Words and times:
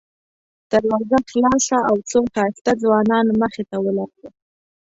دروازه 0.71 1.17
خلاصه 1.31 1.77
او 1.89 1.95
څو 2.09 2.19
ښایسته 2.33 2.71
ځوانان 2.83 3.25
مخې 3.41 3.63
ته 3.69 3.75
ولاړ 3.83 4.11
وو. 4.19 4.29